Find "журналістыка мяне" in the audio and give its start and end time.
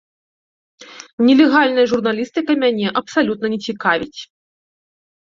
1.93-2.87